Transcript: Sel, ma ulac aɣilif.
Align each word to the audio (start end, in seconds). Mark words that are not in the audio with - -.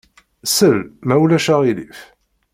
Sel, 0.55 0.77
ma 1.07 1.15
ulac 1.23 1.47
aɣilif. 1.53 1.99